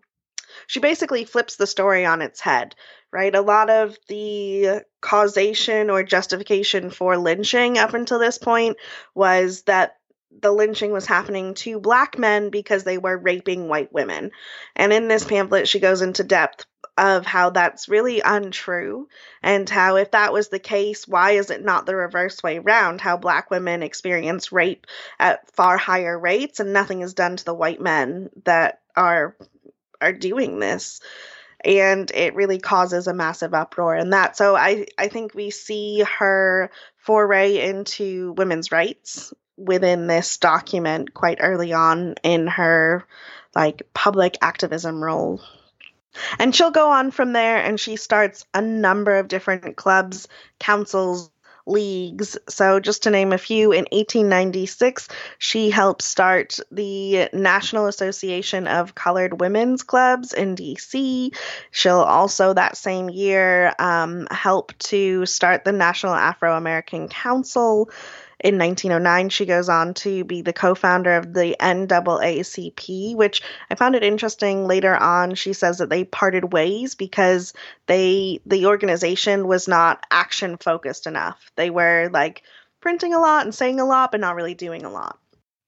she 0.68 0.79
basically 0.79 1.25
flips 1.25 1.56
the 1.56 1.68
story 1.68 2.06
on 2.06 2.22
its 2.22 2.39
head 2.39 2.75
right? 3.12 3.34
A 3.34 3.41
lot 3.41 3.70
of 3.70 3.98
the 4.08 4.82
causation 5.01 5.89
or 5.89 6.03
justification 6.03 6.89
for 6.89 7.18
lynching 7.18 7.77
up 7.77 7.94
until 7.94 8.20
this 8.20 8.38
point 8.38 8.77
was 9.15 9.63
that 9.63 9.96
the 10.41 10.51
lynching 10.51 10.91
was 10.91 11.06
happening 11.06 11.56
to 11.56 11.79
black 11.79 12.18
men 12.18 12.50
because 12.50 12.84
they 12.84 12.98
were 12.98 13.18
raping 13.18 13.68
white 13.68 13.91
women. 13.91 14.32
And 14.75 14.94
in 14.94 15.08
this 15.08 15.25
pamphlet, 15.25 15.68
she 15.68 15.79
goes 15.79 16.01
into 16.01 16.24
depth 16.24 16.65
of 16.98 17.25
how 17.25 17.50
that's 17.50 17.89
really 17.89 18.22
untrue 18.22 19.08
and 19.41 19.70
how 19.70 19.96
if 19.96 20.12
that 20.12 20.34
was 20.34 20.50
the 20.50 20.60
case 20.60 21.08
why 21.08 21.32
is 21.32 21.50
it 21.50 21.63
not 21.63 21.86
the 21.86 21.96
reverse 21.96 22.44
way 22.44 22.60
round 22.60 23.00
how 23.00 23.15
black 23.15 23.50
women 23.50 23.84
experience 23.84 24.51
rape 24.51 24.86
at 25.18 25.50
far 25.56 25.77
higher 25.77 26.20
rates 26.20 26.60
and 26.60 26.74
nothing 26.74 27.00
is 27.00 27.13
done 27.13 27.38
to 27.38 27.46
the 27.46 27.53
white 27.53 27.79
men 27.79 28.29
that 28.44 28.82
are 28.98 29.34
are 30.01 30.13
doing 30.13 30.60
this. 30.60 31.01
And 31.63 32.10
it 32.12 32.36
really 32.36 32.60
causes 32.60 33.08
a 33.08 33.13
massive 33.13 33.53
uproar 33.53 33.96
in 33.96 34.12
that. 34.12 34.38
So 34.38 34.56
i 34.56 34.86
i 34.98 35.10
think 35.10 35.34
we 35.34 35.50
see 35.50 36.06
her 36.20 36.72
foray 36.98 37.60
into 37.70 38.34
women's 38.38 38.72
rights 38.72 39.34
within 39.58 40.08
this 40.08 40.38
document 40.38 41.13
quite 41.13 41.39
early 41.41 41.74
on 41.74 42.15
in 42.24 42.48
her 42.48 43.06
like 43.56 43.82
public 43.94 44.38
activism 44.41 45.03
role. 45.03 45.41
And 46.39 46.56
she'll 46.56 46.72
go 46.72 46.89
on 46.89 47.12
from 47.12 47.34
there 47.34 47.58
and 47.58 47.79
she 47.79 47.96
starts 47.96 48.46
a 48.53 48.62
number 48.62 49.18
of 49.18 49.27
different 49.27 49.75
clubs, 49.75 50.27
councils, 50.60 51.29
leagues. 51.70 52.38
So, 52.48 52.80
just 52.80 53.04
to 53.04 53.10
name 53.10 53.32
a 53.32 53.38
few, 53.38 53.72
in 53.72 53.86
1896, 53.92 55.08
she 55.38 55.70
helped 55.70 56.02
start 56.02 56.60
the 56.72 57.30
National 57.34 57.88
Association 57.88 58.68
of 58.68 58.96
Colored 58.96 59.40
Women's 59.40 59.84
Clubs 59.84 60.34
in 60.34 60.56
DC. 60.56 61.36
She'll 61.72 61.96
also, 61.96 62.54
that 62.54 62.78
same 62.78 63.10
year, 63.10 63.74
um, 63.80 64.28
help 64.32 64.78
to 64.80 65.26
start 65.26 65.64
the 65.64 65.72
National 65.72 66.14
Afro 66.14 66.56
American 66.56 67.08
Council. 67.08 67.90
In 68.41 68.58
1909, 68.58 69.29
she 69.29 69.46
goes 69.46 69.67
on 69.67 69.93
to 69.96 70.24
be 70.24 70.41
the 70.41 70.53
co 70.53 70.74
founder 70.74 71.17
of 71.17 71.34
the 71.34 71.58
NAACP, 71.60 73.15
which 73.15 73.41
I 73.69 73.75
found 73.75 73.96
it 73.96 74.03
interesting. 74.03 74.65
Later 74.65 74.96
on, 74.96 75.36
she 75.36 75.51
says 75.51 75.79
that 75.79 75.89
they 75.89 76.05
parted 76.05 76.53
ways 76.53 76.96
because 76.96 77.53
they 77.88 78.39
the 78.46 78.67
organization 78.67 79.46
was 79.48 79.67
not 79.67 80.05
action 80.10 80.55
focused 80.55 81.05
enough. 81.05 81.51
They 81.58 81.69
were 81.69 82.10
like 82.13 82.43
printing 82.79 83.13
a 83.13 83.19
lot 83.19 83.43
and 83.43 83.53
saying 83.53 83.81
a 83.81 83.86
lot, 83.86 84.12
but 84.12 84.22
not 84.22 84.36
really 84.36 84.55
doing 84.55 84.86
a 84.86 84.89
lot. 84.89 85.19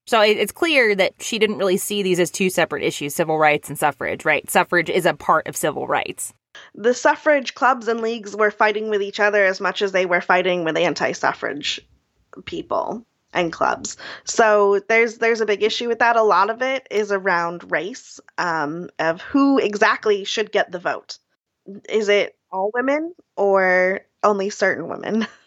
So 0.07 0.21
it's 0.21 0.53
clear 0.53 0.95
that 0.95 1.21
she 1.21 1.39
didn't 1.39 1.57
really 1.57 1.77
see 1.77 2.03
these 2.03 2.19
as 2.19 2.31
two 2.31 2.49
separate 2.49 2.83
issues 2.83 3.13
civil 3.13 3.37
rights 3.37 3.67
and 3.67 3.77
suffrage, 3.77 4.23
right? 4.23 4.49
Suffrage 4.49 4.89
is 4.89 5.05
a 5.05 5.13
part 5.13 5.47
of 5.47 5.57
civil 5.57 5.87
rights. 5.87 6.33
The 6.73 6.93
suffrage 6.93 7.53
clubs 7.53 7.89
and 7.89 8.01
leagues 8.01 8.35
were 8.35 8.51
fighting 8.51 8.89
with 8.89 9.01
each 9.01 9.19
other 9.19 9.45
as 9.45 9.59
much 9.59 9.81
as 9.81 9.91
they 9.91 10.05
were 10.05 10.21
fighting 10.21 10.63
with 10.63 10.77
anti 10.77 11.11
suffrage 11.11 11.81
people 12.45 13.05
and 13.33 13.51
clubs. 13.51 13.97
So 14.25 14.81
there's 14.88 15.17
there's 15.17 15.41
a 15.41 15.45
big 15.45 15.63
issue 15.63 15.88
with 15.88 16.00
that. 16.00 16.15
A 16.15 16.23
lot 16.23 16.50
of 16.50 16.61
it 16.61 16.88
is 16.91 17.11
around 17.11 17.71
race, 17.71 18.19
um, 18.38 18.89
of 19.00 19.21
who 19.21 19.57
exactly 19.57 20.23
should 20.23 20.51
get 20.51 20.71
the 20.71 20.79
vote. 20.79 21.17
Is 21.89 22.09
it 22.09 22.35
all 22.51 22.71
women 22.73 23.13
or 23.35 24.01
only 24.23 24.50
certain 24.50 24.88
women? 24.88 25.27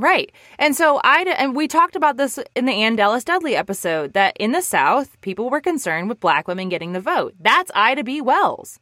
Right. 0.00 0.30
And 0.60 0.76
so 0.76 1.00
I 1.02 1.22
and 1.22 1.56
we 1.56 1.66
talked 1.66 1.96
about 1.96 2.16
this 2.16 2.38
in 2.54 2.66
the 2.66 2.72
Anne 2.72 2.94
Dallas 2.94 3.24
Dudley 3.24 3.56
episode 3.56 4.12
that 4.12 4.36
in 4.38 4.52
the 4.52 4.62
South, 4.62 5.20
people 5.22 5.50
were 5.50 5.60
concerned 5.60 6.08
with 6.08 6.20
black 6.20 6.46
women 6.46 6.68
getting 6.68 6.92
the 6.92 7.00
vote. 7.00 7.34
That's 7.40 7.72
Ida 7.74 8.04
B. 8.04 8.20
Wells. 8.20 8.78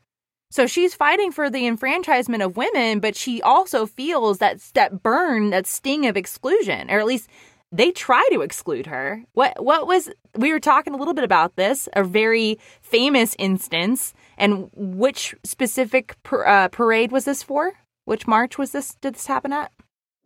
So 0.50 0.66
she's 0.66 0.94
fighting 0.94 1.32
for 1.32 1.50
the 1.50 1.66
enfranchisement 1.66 2.42
of 2.42 2.56
women, 2.56 3.00
but 3.00 3.16
she 3.16 3.42
also 3.42 3.86
feels 3.86 4.38
that 4.38 4.60
that 4.74 5.02
burn, 5.02 5.50
that 5.50 5.66
sting 5.66 6.06
of 6.06 6.16
exclusion, 6.16 6.90
or 6.90 6.98
at 6.98 7.06
least 7.06 7.28
they 7.72 7.90
try 7.90 8.26
to 8.30 8.42
exclude 8.42 8.86
her. 8.86 9.24
What 9.32 9.62
what 9.62 9.86
was 9.86 10.10
we 10.34 10.52
were 10.52 10.60
talking 10.60 10.94
a 10.94 10.96
little 10.96 11.14
bit 11.14 11.24
about 11.24 11.56
this, 11.56 11.88
a 11.94 12.04
very 12.04 12.58
famous 12.80 13.34
instance, 13.38 14.14
and 14.38 14.70
which 14.74 15.34
specific 15.44 16.16
uh, 16.32 16.68
parade 16.68 17.12
was 17.12 17.24
this 17.24 17.42
for? 17.42 17.72
Which 18.04 18.26
march 18.26 18.56
was 18.56 18.70
this? 18.70 18.94
Did 19.00 19.14
this 19.14 19.26
happen 19.26 19.52
at? 19.52 19.72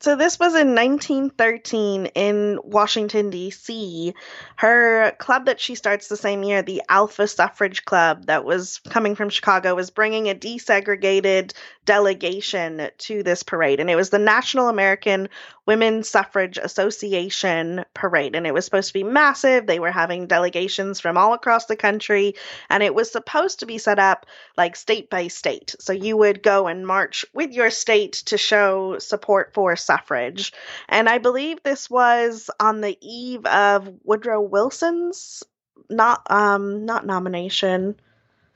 So 0.00 0.16
this 0.16 0.38
was 0.38 0.54
in 0.54 0.74
1913 0.74 2.06
in 2.06 2.58
Washington 2.64 3.28
D.C. 3.28 4.14
Her 4.56 5.12
club 5.18 5.44
that 5.44 5.60
she 5.60 5.74
starts 5.74 6.08
the 6.08 6.16
same 6.16 6.42
year, 6.42 6.62
the 6.62 6.82
Alpha 6.88 7.28
Suffrage 7.28 7.84
Club, 7.84 8.24
that 8.24 8.46
was 8.46 8.80
coming 8.88 9.14
from 9.14 9.28
Chicago, 9.28 9.74
was 9.74 9.90
bringing 9.90 10.30
a 10.30 10.34
desegregated 10.34 11.52
delegation 11.84 12.88
to 12.96 13.22
this 13.22 13.42
parade, 13.42 13.78
and 13.78 13.90
it 13.90 13.96
was 13.96 14.08
the 14.08 14.18
National 14.18 14.70
American 14.70 15.28
Women's 15.70 16.08
Suffrage 16.08 16.58
Association 16.58 17.84
parade, 17.94 18.34
and 18.34 18.44
it 18.44 18.52
was 18.52 18.64
supposed 18.64 18.88
to 18.88 18.92
be 18.92 19.04
massive. 19.04 19.68
They 19.68 19.78
were 19.78 19.92
having 19.92 20.26
delegations 20.26 20.98
from 20.98 21.16
all 21.16 21.32
across 21.32 21.66
the 21.66 21.76
country, 21.76 22.34
and 22.68 22.82
it 22.82 22.92
was 22.92 23.12
supposed 23.12 23.60
to 23.60 23.66
be 23.66 23.78
set 23.78 24.00
up 24.00 24.26
like 24.56 24.74
state 24.74 25.08
by 25.10 25.28
state. 25.28 25.76
So 25.78 25.92
you 25.92 26.16
would 26.16 26.42
go 26.42 26.66
and 26.66 26.84
march 26.84 27.24
with 27.32 27.52
your 27.52 27.70
state 27.70 28.14
to 28.26 28.36
show 28.36 28.98
support 28.98 29.54
for 29.54 29.76
suffrage. 29.76 30.52
And 30.88 31.08
I 31.08 31.18
believe 31.18 31.62
this 31.62 31.88
was 31.88 32.50
on 32.58 32.80
the 32.80 32.98
eve 33.00 33.46
of 33.46 33.94
Woodrow 34.02 34.40
Wilson's 34.40 35.44
not 35.88 36.28
um 36.32 36.84
not 36.84 37.06
nomination 37.06 37.94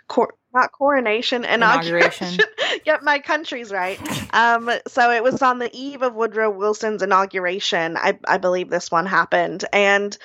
cor- 0.08 0.34
not 0.54 0.72
coronation 0.72 1.44
inauguration. 1.44 2.28
inauguration. 2.28 2.80
yep, 2.86 3.02
my 3.02 3.18
country's 3.18 3.72
right. 3.72 4.00
Um, 4.34 4.70
so 4.86 5.10
it 5.10 5.22
was 5.22 5.42
on 5.42 5.58
the 5.58 5.70
eve 5.76 6.02
of 6.02 6.14
Woodrow 6.14 6.50
Wilson's 6.50 7.02
inauguration. 7.02 7.96
I, 7.96 8.18
I 8.26 8.38
believe 8.38 8.70
this 8.70 8.90
one 8.90 9.06
happened, 9.06 9.64
and 9.72 10.16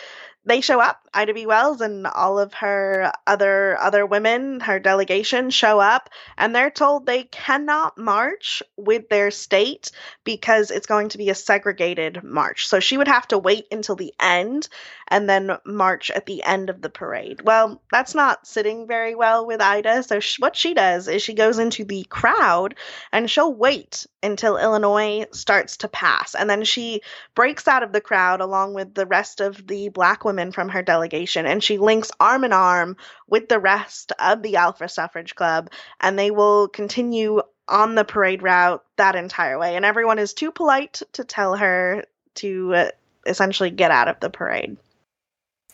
they 0.46 0.62
show 0.62 0.80
up. 0.80 1.08
Ida 1.14 1.34
B. 1.34 1.46
Wells 1.46 1.82
and 1.82 2.06
all 2.06 2.38
of 2.40 2.54
her 2.56 3.12
other 3.26 3.78
other 3.80 4.06
women, 4.06 4.60
her 4.60 4.80
delegation, 4.80 5.50
show 5.50 5.80
up, 5.80 6.10
and 6.38 6.56
they're 6.56 6.70
told 6.70 7.06
they 7.06 7.24
cannot 7.24 7.98
march 7.98 8.62
with 8.78 9.10
their 9.10 9.32
state 9.32 9.92
because 10.24 10.70
it's 10.70 10.86
going 10.86 11.10
to 11.10 11.18
be 11.18 11.30
a 11.30 11.36
segregated 11.36 12.24
march. 12.24 12.68
So 12.68 12.80
she 12.80 12.98
would 12.98 13.08
have 13.08 13.28
to 13.30 13.40
wait 13.40 13.66
until 13.72 13.96
the 13.96 14.14
end 14.20 14.70
and 15.08 15.28
then 15.28 15.58
march 15.66 16.12
at 16.12 16.28
the 16.28 16.44
end 16.44 16.70
of 16.70 16.82
the 16.82 16.90
parade. 16.90 17.42
Well, 17.42 17.82
that's 17.92 18.14
not 18.14 18.46
sitting 18.46 18.88
very 18.88 19.16
well 19.16 19.48
with 19.48 19.62
Ida. 19.62 20.04
So 20.04 20.20
what 20.38 20.56
she 20.56 20.76
does 20.76 21.08
is 21.08 21.24
she 21.24 21.34
goes 21.34 21.58
into 21.58 21.84
the 21.84 22.04
crowd 22.04 22.76
and 23.12 23.30
she'll 23.30 23.54
wait 23.54 24.06
until 24.22 24.58
Illinois 24.58 25.26
starts 25.32 25.78
to 25.78 25.88
pass, 25.88 26.36
and 26.36 26.50
then 26.50 26.64
she 26.66 27.02
breaks 27.36 27.68
out 27.68 27.84
of 27.84 27.94
the 27.94 28.02
crowd 28.02 28.42
along 28.42 28.74
with 28.74 28.94
the 28.94 29.06
rest 29.06 29.40
of 29.40 29.66
the 29.66 29.90
black 29.90 30.26
women 30.30 30.52
from 30.52 30.70
her 30.70 30.82
delegation 30.82 31.46
and 31.46 31.64
she 31.64 31.78
links 31.78 32.12
arm 32.20 32.44
in 32.44 32.54
arm 32.54 32.96
with 33.28 33.50
the 33.50 33.60
rest 33.60 34.14
of 34.20 34.42
the 34.44 34.56
Alpha 34.56 34.88
Suffrage 34.88 35.36
Club 35.36 35.72
and 36.00 36.18
they 36.18 36.32
will 36.32 36.68
continue 36.68 37.42
on 37.68 37.96
the 37.96 38.04
parade 38.04 38.42
route 38.42 38.84
that 38.98 39.16
entire 39.16 39.58
way. 39.58 39.76
And 39.76 39.86
everyone 39.86 40.20
is 40.20 40.34
too 40.34 40.52
polite 40.52 41.02
to 41.14 41.24
tell 41.24 41.56
her 41.56 42.04
to 42.36 42.74
uh, 42.76 42.90
essentially 43.26 43.70
get 43.70 43.92
out 43.92 44.08
of 44.08 44.20
the 44.20 44.30
parade. 44.30 44.78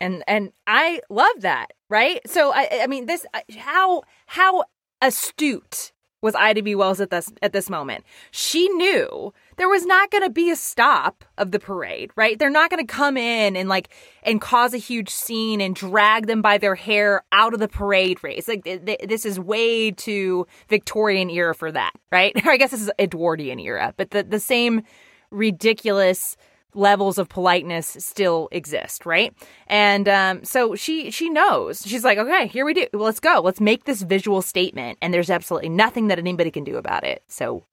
And 0.02 0.24
and 0.28 0.52
I 0.68 1.02
love 1.10 1.42
that, 1.42 1.68
right? 1.90 2.20
So 2.30 2.52
I 2.54 2.82
I 2.84 2.88
mean 2.88 3.06
this 3.06 3.26
how 3.58 4.04
how 4.26 4.66
astute 5.02 5.92
was 6.22 6.36
Ida 6.36 6.64
B. 6.64 6.76
Wells 6.76 7.00
at 7.00 7.12
this 7.12 7.32
at 7.42 7.54
this 7.54 7.70
moment. 7.70 8.04
She 8.32 8.68
knew 8.70 9.34
there 9.58 9.70
was 9.70 9.86
not 9.86 10.12
going 10.12 10.24
to 10.24 10.30
be 10.30 10.50
a 10.50 10.56
stop 10.56 11.24
of 11.38 11.52
the 11.52 11.60
parade, 11.60 12.12
right? 12.16 12.38
They're 12.38 12.50
not 12.50 12.70
going 12.70 12.86
to 12.86 12.92
come 12.92 13.18
in 13.18 13.56
and 13.56 13.70
like 13.70 13.90
and 14.24 14.42
cause 14.42 14.74
a 14.74 14.78
huge 14.78 15.10
scene 15.10 15.62
and 15.62 15.76
drag 15.76 16.28
them 16.28 16.42
by 16.42 16.58
their 16.58 16.76
hair 16.76 17.24
out 17.32 17.54
of 17.54 17.60
the 17.60 17.68
parade 17.68 18.24
race. 18.24 18.48
Like 18.48 18.64
th- 18.64 18.86
th- 18.86 19.02
this 19.08 19.26
is 19.26 19.40
way 19.40 19.92
too 19.92 20.48
Victorian 20.70 21.30
era 21.30 21.56
for 21.56 21.72
that, 21.72 21.92
right? 22.12 22.34
I 22.46 22.58
guess 22.58 22.72
this 22.72 22.82
is 22.82 22.92
Edwardian 23.00 23.60
era, 23.60 23.94
but 23.98 24.12
the 24.12 24.24
the 24.24 24.40
same 24.40 24.84
ridiculous 25.32 26.38
levels 26.76 27.18
of 27.18 27.30
politeness 27.30 27.96
still 28.00 28.50
exist, 28.52 29.06
right? 29.06 29.34
And 29.68 30.08
um, 30.08 30.44
so 30.44 30.76
she 30.76 31.10
she 31.12 31.30
knows. 31.30 31.82
She's 31.86 32.04
like, 32.04 32.18
okay, 32.18 32.48
here 32.48 32.66
we 32.66 32.74
do. 32.74 32.88
let's 32.94 33.20
go. 33.20 33.42
Let's 33.44 33.62
make 33.62 33.86
this 33.86 34.02
visual 34.02 34.42
statement, 34.42 34.98
and 35.02 35.14
there's 35.14 35.30
absolutely 35.30 35.70
nothing 35.70 36.08
that 36.10 36.20
anybody 36.20 36.52
can 36.52 36.64
do 36.64 36.78
about 36.78 37.04
it. 37.04 37.24
So 37.28 37.64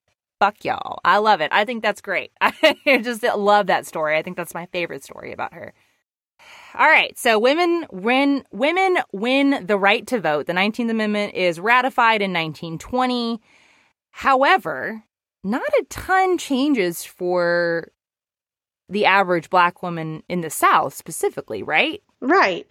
fuck 0.42 0.64
y'all. 0.64 0.99
I 1.04 1.18
love 1.18 1.40
it. 1.40 1.50
I 1.52 1.64
think 1.64 1.82
that's 1.82 2.00
great. 2.00 2.32
I 2.40 3.00
just 3.00 3.22
love 3.22 3.68
that 3.68 3.87
story. 3.87 4.16
I 4.16 4.22
think 4.22 4.37
that's 4.37 4.54
my 4.54 4.66
favorite 4.66 5.04
story 5.04 5.32
about 5.32 5.54
her. 5.54 5.72
All 6.75 6.88
right, 6.88 7.16
so 7.16 7.38
women 7.38 7.87
win 7.92 8.44
women 8.50 8.99
win 9.12 9.64
the 9.64 9.78
right 9.78 10.04
to 10.08 10.18
vote. 10.18 10.46
The 10.46 10.52
19th 10.52 10.90
Amendment 10.90 11.34
is 11.34 11.61
ratified 11.61 12.22
in 12.22 12.32
1920. 12.32 13.40
However, 14.11 15.04
not 15.44 15.62
a 15.62 15.84
ton 15.88 16.38
changes 16.38 17.04
for 17.04 17.92
the 18.88 19.06
average 19.06 19.49
black 19.49 19.80
woman 19.80 20.25
in 20.28 20.40
the 20.40 20.50
South 20.50 20.92
specifically, 20.92 21.62
right? 21.62 22.02
Right. 22.20 22.66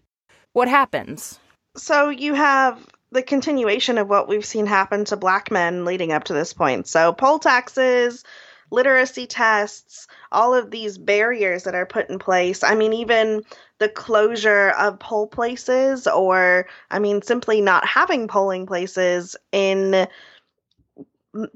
What 0.52 0.68
happens? 0.68 1.40
So 1.78 2.10
you 2.10 2.34
have 2.34 2.86
the 3.12 3.22
continuation 3.24 3.98
of 3.98 4.10
what 4.10 4.28
we've 4.28 4.46
seen 4.46 4.66
happen 4.66 5.06
to 5.06 5.18
black 5.18 5.52
men 5.52 5.86
leading 5.86 6.12
up 6.12 6.26
to 6.26 6.34
this 6.34 6.54
point. 6.54 6.88
So 6.88 7.12
poll 7.12 7.40
taxes, 7.40 8.24
literacy 8.70 9.28
tests, 9.28 10.08
all 10.32 10.54
of 10.54 10.72
these 10.72 10.98
barriers 10.98 11.64
that 11.64 11.76
are 11.76 11.86
put 11.86 12.10
in 12.10 12.20
place. 12.20 12.64
I 12.64 12.76
mean, 12.76 12.94
even 12.94 13.44
the 13.80 13.90
closure 13.90 14.70
of 14.70 15.00
poll 15.00 15.28
places, 15.28 16.08
or 16.08 16.68
I 16.90 17.00
mean, 17.00 17.22
simply 17.22 17.60
not 17.60 17.86
having 17.86 18.28
polling 18.30 18.66
places 18.66 19.36
in 19.52 20.08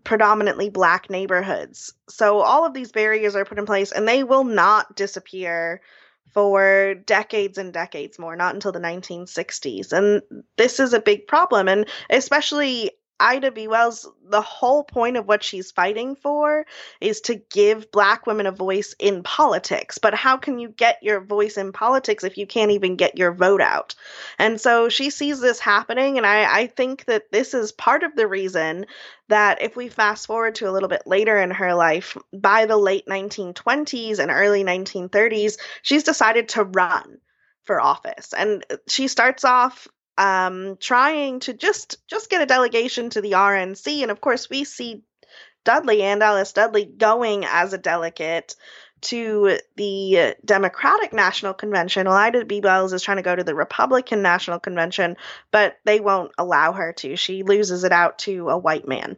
predominantly 0.04 0.70
black 0.70 1.10
neighborhoods. 1.10 1.94
So 2.10 2.40
all 2.40 2.66
of 2.66 2.74
these 2.74 2.92
barriers 2.92 3.36
are 3.36 3.46
put 3.46 3.60
in 3.60 3.66
place 3.66 3.92
and 3.92 4.08
they 4.08 4.24
will 4.24 4.44
not 4.44 4.96
disappear 4.96 5.82
for 6.36 6.96
decades 7.06 7.58
and 7.58 7.74
decades 7.74 8.20
more, 8.20 8.36
not 8.36 8.54
until 8.54 8.74
the 8.74 8.80
1960s. 8.80 9.94
And 9.94 10.22
this 10.58 10.82
is 10.82 10.94
a 10.94 11.00
big 11.00 11.28
problem. 11.28 11.70
And 11.70 11.88
especially 12.10 12.92
Ida 13.20 13.52
B. 13.52 13.68
Wells, 13.68 14.08
the 14.28 14.42
whole 14.42 14.84
point 14.84 15.16
of 15.16 15.28
what 15.28 15.44
she's 15.44 15.72
fighting 15.72 16.16
for 16.16 16.66
is 17.00 17.22
to 17.22 17.36
give 17.36 17.92
black 17.92 18.28
women 18.28 18.46
a 18.46 18.52
voice 18.52 18.94
in 19.00 19.24
politics. 19.24 19.98
But 19.98 20.14
how 20.14 20.38
can 20.38 20.60
you 20.60 20.70
get 20.70 21.02
your 21.02 21.22
voice 21.22 21.58
in 21.58 21.72
politics 21.72 22.24
if 22.24 22.38
you 22.38 22.46
can't 22.46 22.72
even 22.72 22.98
get 22.98 23.18
your 23.18 23.32
vote 23.32 23.62
out? 23.62 23.96
And 24.38 24.60
so 24.60 24.90
she 24.90 25.10
sees 25.10 25.40
this 25.40 25.60
happening. 25.60 26.18
And 26.18 26.26
I, 26.26 26.62
I 26.62 26.68
think 26.68 27.06
that 27.06 27.32
this 27.32 27.54
is 27.54 27.72
part 27.72 28.04
of 28.04 28.16
the 28.16 28.28
reason 28.28 28.86
that 29.30 29.62
if 29.62 29.76
we 29.76 29.88
fast 29.88 30.28
forward 30.28 30.56
to 30.56 30.70
a 30.70 30.72
little 30.72 30.90
bit 30.90 31.04
later 31.06 31.38
in 31.38 31.52
her 31.52 31.74
life, 31.74 32.18
by 32.34 32.66
the 32.66 32.78
late 32.78 33.06
1920s 33.08 34.20
and 34.20 34.30
early 34.30 34.64
1930s, 34.64 35.58
she's 35.82 36.04
decided 36.04 36.50
to 36.50 36.64
run 36.64 37.20
for 37.64 37.82
office. 37.82 38.34
And 38.34 38.64
she 38.88 39.08
starts 39.08 39.44
off 39.44 39.88
um, 40.18 40.78
trying 40.80 41.40
to 41.42 41.54
just 41.54 42.08
just 42.08 42.30
get 42.30 42.42
a 42.42 42.46
delegation 42.46 43.10
to 43.12 43.22
the 43.22 43.34
RNC, 43.34 44.02
and 44.02 44.12
of 44.12 44.22
course 44.22 44.50
we 44.50 44.64
see 44.64 45.04
Dudley 45.64 46.04
Anne 46.04 46.20
Dallas 46.20 46.54
Dudley 46.54 46.86
going 46.86 47.46
as 47.46 47.74
a 47.74 47.78
delegate 47.78 48.56
to 49.02 49.60
the 49.76 50.36
Democratic 50.44 51.14
National 51.14 51.54
Convention. 51.54 52.08
Well, 52.08 52.16
Ida 52.16 52.46
B. 52.46 52.60
Wells 52.62 52.94
is 52.94 53.04
trying 53.04 53.18
to 53.18 53.24
go 53.24 53.36
to 53.36 53.44
the 53.44 53.54
Republican 53.54 54.22
National 54.22 54.60
Convention, 54.60 55.18
but 55.52 55.78
they 55.84 56.00
won't 56.00 56.32
allow 56.38 56.72
her 56.72 56.94
to. 56.94 57.16
She 57.16 57.44
loses 57.44 57.84
it 57.84 57.92
out 57.92 58.20
to 58.20 58.50
a 58.50 58.58
white 58.58 58.88
man. 58.88 59.18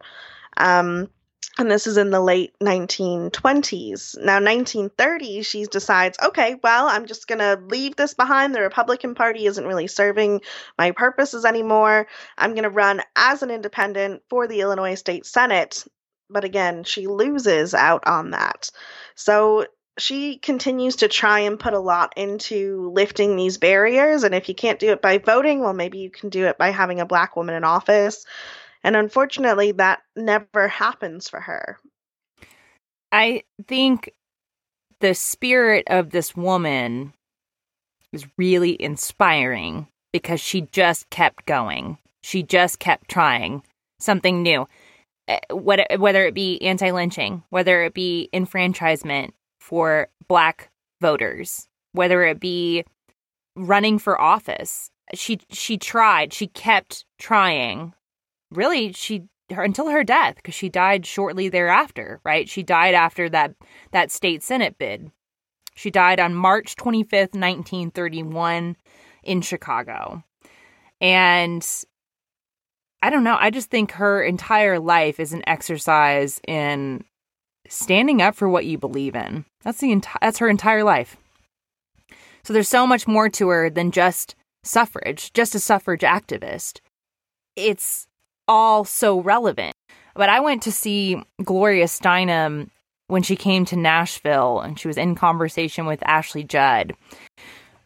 Um, 0.58 1.10
and 1.58 1.72
this 1.72 1.88
is 1.88 1.98
in 1.98 2.12
the 2.12 2.22
late 2.22 2.54
1920s. 2.62 4.18
Now, 4.18 4.36
1930, 4.36 5.42
she 5.42 5.66
decides, 5.66 6.18
okay, 6.24 6.56
well, 6.64 6.88
I'm 6.88 7.08
just 7.08 7.28
going 7.28 7.40
to 7.40 7.60
leave 7.68 7.96
this 7.96 8.14
behind. 8.14 8.54
The 8.54 8.62
Republican 8.62 9.16
Party 9.16 9.46
isn't 9.48 9.66
really 9.66 9.88
serving 9.88 10.42
my 10.78 10.92
purposes 10.92 11.46
anymore. 11.46 12.08
I'm 12.38 12.52
going 12.52 12.64
to 12.64 12.70
run 12.70 13.02
as 13.16 13.42
an 13.42 13.50
independent 13.50 14.22
for 14.30 14.48
the 14.48 14.62
Illinois 14.62 14.96
State 14.96 15.26
Senate. 15.26 15.84
But 16.30 16.44
again, 16.44 16.84
she 16.84 17.08
loses 17.08 17.74
out 17.74 18.06
on 18.06 18.32
that. 18.32 18.70
So 19.16 19.66
she 19.98 20.38
continues 20.38 20.98
to 20.98 21.08
try 21.08 21.40
and 21.40 21.60
put 21.60 21.74
a 21.74 21.80
lot 21.80 22.14
into 22.18 22.92
lifting 22.94 23.36
these 23.36 23.58
barriers. 23.58 24.24
And 24.24 24.36
if 24.36 24.48
you 24.48 24.54
can't 24.54 24.80
do 24.80 24.92
it 24.92 25.02
by 25.02 25.18
voting, 25.18 25.62
well, 25.62 25.74
maybe 25.74 25.98
you 25.98 26.12
can 26.12 26.30
do 26.30 26.46
it 26.46 26.60
by 26.60 26.70
having 26.70 27.00
a 27.00 27.06
black 27.06 27.36
woman 27.36 27.56
in 27.56 27.64
office. 27.64 28.26
And 28.88 28.96
unfortunately, 28.96 29.74
that 29.74 30.00
never 30.16 30.70
happens 30.70 31.28
for 31.28 31.42
her. 31.42 31.78
I 33.12 33.44
think 33.68 34.10
the 35.02 35.14
spirit 35.14 35.84
of 35.88 36.12
this 36.12 36.38
woman 36.38 37.12
is 38.14 38.26
really 38.38 38.82
inspiring 38.82 39.88
because 40.14 40.40
she 40.40 40.62
just 40.72 41.10
kept 41.10 41.46
going. 41.46 41.98
She 42.24 42.44
just 42.44 42.80
kept 42.80 43.10
trying 43.10 43.62
something 44.00 44.42
new. 44.42 44.70
Eh, 45.28 45.40
whether 45.52 46.26
it 46.26 46.34
be 46.34 46.62
anti 46.62 46.92
lynching, 46.92 47.44
whether 47.50 47.84
it 47.84 47.94
be 47.94 48.30
enfranchisement 48.32 49.34
for 49.60 50.08
black 50.30 50.70
voters, 51.02 51.68
whether 51.92 52.24
it 52.24 52.40
be 52.40 52.86
running 53.58 54.00
for 54.00 54.20
office. 54.22 54.92
She 55.14 55.42
she 55.50 55.78
tried, 55.78 56.32
she 56.32 56.48
kept 56.48 57.04
trying 57.20 57.94
really 58.52 58.92
she 58.94 59.28
her, 59.54 59.64
until 59.64 59.90
her 59.90 60.04
death 60.04 60.36
because 60.36 60.54
she 60.54 60.70
died 60.70 61.06
shortly 61.06 61.50
thereafter, 61.50 62.20
right? 62.24 62.50
She 62.50 62.64
died 62.64 62.94
after 62.94 63.30
that 63.30 63.56
that 63.92 64.12
state 64.12 64.44
senate 64.44 64.78
bid. 64.78 65.12
She 65.76 65.92
died 65.92 66.20
on 66.20 66.34
March 66.34 66.76
25th, 66.76 67.36
1931 67.36 68.76
in 69.24 69.42
Chicago. 69.42 70.24
And 71.00 71.66
I 73.02 73.12
don't 73.12 73.24
know, 73.24 73.38
I 73.40 73.52
just 73.52 73.70
think 73.70 73.92
her 73.92 74.24
entire 74.24 74.80
life 74.80 75.20
is 75.20 75.34
an 75.34 75.44
exercise 75.48 76.42
in 76.48 77.04
standing 77.70 78.22
up 78.22 78.36
for 78.36 78.50
what 78.50 78.66
you 78.66 78.78
believe 78.78 79.16
in. 79.16 79.46
That's 79.64 79.80
the 79.80 79.94
enti- 79.94 80.18
that's 80.20 80.40
her 80.40 80.50
entire 80.50 80.84
life. 80.84 81.16
So 82.44 82.54
there's 82.54 82.70
so 82.70 82.88
much 82.88 83.08
more 83.08 83.30
to 83.30 83.50
her 83.50 83.70
than 83.70 83.92
just 83.92 84.36
suffrage, 84.64 85.32
just 85.34 85.54
a 85.54 85.60
suffrage 85.60 86.02
activist. 86.02 86.80
It's 87.56 88.08
all 88.48 88.86
so 88.86 89.20
relevant. 89.20 89.74
But 90.16 90.30
I 90.30 90.40
went 90.40 90.64
to 90.64 90.72
see 90.72 91.22
Gloria 91.44 91.86
Steinem 91.86 92.70
when 93.08 93.24
she 93.24 93.36
came 93.36 93.66
to 93.66 93.76
Nashville 93.76 94.60
and 94.60 94.80
she 94.80 94.88
was 94.88 94.98
in 94.98 95.16
conversation 95.16 95.86
with 95.86 96.06
Ashley 96.06 96.44
Judd. 96.44 96.94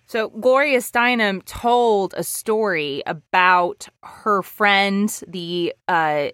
So, 0.05 0.27
Gloria 0.29 0.79
Steinem 0.79 1.41
told 1.45 2.13
a 2.17 2.23
story 2.23 3.01
about 3.05 3.87
her 4.03 4.41
friend, 4.41 5.09
the 5.25 5.73
uh, 5.87 6.29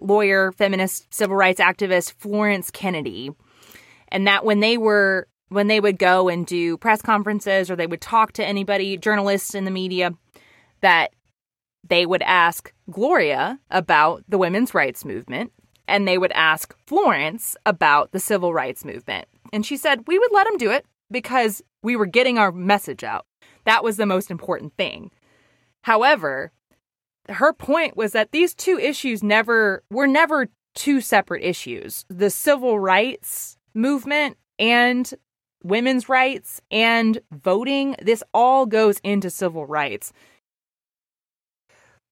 lawyer, 0.00 0.52
feminist, 0.52 1.12
civil 1.12 1.36
rights 1.36 1.60
activist 1.60 2.12
Florence 2.12 2.70
Kennedy, 2.70 3.30
and 4.08 4.26
that 4.26 4.44
when 4.44 4.60
they 4.60 4.78
were 4.78 5.28
when 5.50 5.66
they 5.66 5.80
would 5.80 5.98
go 5.98 6.30
and 6.30 6.46
do 6.46 6.78
press 6.78 7.02
conferences 7.02 7.70
or 7.70 7.76
they 7.76 7.86
would 7.86 8.00
talk 8.00 8.32
to 8.32 8.44
anybody, 8.44 8.96
journalists 8.96 9.54
in 9.54 9.66
the 9.66 9.70
media, 9.70 10.12
that 10.80 11.12
they 11.88 12.06
would 12.06 12.22
ask 12.22 12.72
Gloria 12.90 13.60
about 13.70 14.24
the 14.28 14.38
women's 14.38 14.74
rights 14.74 15.04
movement 15.04 15.52
and 15.86 16.08
they 16.08 16.18
would 16.18 16.32
ask 16.32 16.74
Florence 16.86 17.56
about 17.66 18.12
the 18.12 18.20
civil 18.20 18.54
rights 18.54 18.84
movement. 18.84 19.28
And 19.52 19.64
she 19.64 19.76
said, 19.76 20.06
We 20.06 20.18
would 20.18 20.32
let 20.32 20.46
them 20.46 20.56
do 20.56 20.70
it 20.70 20.86
because 21.10 21.62
we 21.82 21.96
were 21.96 22.06
getting 22.06 22.38
our 22.38 22.52
message 22.52 23.04
out. 23.04 23.26
That 23.64 23.84
was 23.84 23.96
the 23.96 24.06
most 24.06 24.30
important 24.30 24.74
thing. 24.76 25.10
However, 25.82 26.52
her 27.28 27.52
point 27.52 27.96
was 27.96 28.12
that 28.12 28.32
these 28.32 28.54
two 28.54 28.78
issues 28.78 29.22
never 29.22 29.82
were 29.90 30.06
never 30.06 30.48
two 30.74 31.00
separate 31.00 31.42
issues. 31.42 32.04
The 32.08 32.30
civil 32.30 32.78
rights 32.78 33.56
movement 33.74 34.36
and 34.58 35.12
women's 35.62 36.08
rights 36.08 36.60
and 36.70 37.18
voting, 37.32 37.96
this 38.02 38.22
all 38.32 38.66
goes 38.66 38.98
into 39.02 39.30
civil 39.30 39.66
rights. 39.66 40.12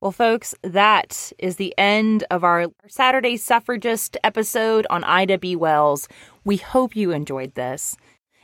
Well, 0.02 0.10
folks, 0.10 0.54
that 0.62 1.32
is 1.38 1.56
the 1.56 1.72
end 1.78 2.24
of 2.28 2.42
our 2.42 2.66
Saturday 2.88 3.36
suffragist 3.36 4.16
episode 4.24 4.84
on 4.90 5.04
Ida 5.04 5.38
B. 5.38 5.54
Wells. 5.54 6.08
We 6.44 6.56
hope 6.56 6.96
you 6.96 7.12
enjoyed 7.12 7.54
this. 7.54 7.96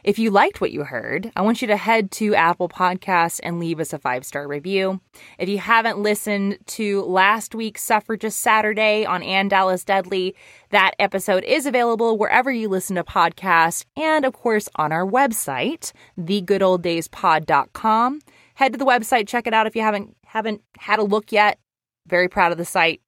If 0.04 0.20
you 0.20 0.30
liked 0.30 0.60
what 0.60 0.70
you 0.70 0.84
heard, 0.84 1.32
I 1.34 1.42
want 1.42 1.60
you 1.60 1.66
to 1.66 1.76
head 1.76 2.12
to 2.12 2.36
Apple 2.36 2.68
Podcasts 2.68 3.40
and 3.42 3.58
leave 3.58 3.80
us 3.80 3.92
a 3.92 3.98
five 3.98 4.24
star 4.24 4.46
review. 4.46 5.00
If 5.36 5.48
you 5.48 5.58
haven't 5.58 5.98
listened 5.98 6.58
to 6.66 7.02
last 7.02 7.56
week's 7.56 7.82
Suffragist 7.82 8.38
Saturday 8.38 9.04
on 9.04 9.24
Anne 9.24 9.48
Dallas 9.48 9.82
Dudley, 9.82 10.36
that 10.70 10.92
episode 11.00 11.42
is 11.42 11.66
available 11.66 12.16
wherever 12.16 12.52
you 12.52 12.68
listen 12.68 12.94
to 12.94 13.02
podcasts 13.02 13.84
and, 13.96 14.24
of 14.24 14.32
course, 14.32 14.68
on 14.76 14.92
our 14.92 15.04
website, 15.04 15.90
thegoodoldayspod.com. 16.16 18.20
Head 18.54 18.72
to 18.72 18.78
the 18.78 18.86
website, 18.86 19.26
check 19.26 19.48
it 19.48 19.54
out 19.54 19.66
if 19.66 19.74
you 19.74 19.82
haven't 19.82 20.14
haven't 20.28 20.60
had 20.76 20.98
a 20.98 21.02
look 21.04 21.32
yet, 21.32 21.58
very 22.06 22.28
proud 22.28 22.52
of 22.52 22.58
the 22.58 22.64
site. 22.64 23.00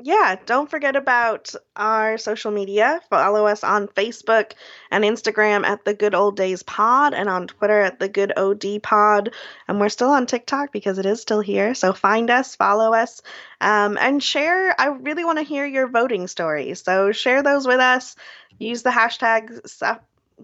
Yeah, 0.00 0.36
don't 0.46 0.70
forget 0.70 0.94
about 0.94 1.52
our 1.74 2.18
social 2.18 2.52
media. 2.52 3.00
Follow 3.10 3.46
us 3.46 3.64
on 3.64 3.88
Facebook 3.88 4.52
and 4.92 5.02
Instagram 5.02 5.66
at 5.66 5.84
the 5.84 5.92
Good 5.92 6.14
Old 6.14 6.36
Days 6.36 6.62
Pod 6.62 7.14
and 7.14 7.28
on 7.28 7.48
Twitter 7.48 7.80
at 7.80 7.98
the 7.98 8.08
Good 8.08 8.32
OD 8.36 8.80
Pod. 8.80 9.34
And 9.66 9.80
we're 9.80 9.88
still 9.88 10.10
on 10.10 10.26
TikTok 10.26 10.72
because 10.72 10.98
it 10.98 11.06
is 11.06 11.20
still 11.20 11.40
here. 11.40 11.74
So 11.74 11.92
find 11.92 12.30
us, 12.30 12.54
follow 12.54 12.94
us, 12.94 13.20
um, 13.60 13.98
and 14.00 14.22
share. 14.22 14.80
I 14.80 14.86
really 14.86 15.24
want 15.24 15.38
to 15.38 15.44
hear 15.44 15.66
your 15.66 15.88
voting 15.88 16.28
stories. 16.28 16.80
So 16.80 17.10
share 17.10 17.42
those 17.42 17.66
with 17.66 17.80
us. 17.80 18.14
Use 18.58 18.82
the 18.84 18.90
hashtag 18.90 19.68